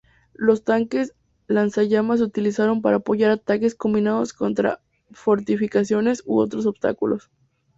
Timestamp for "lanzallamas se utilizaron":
1.45-2.81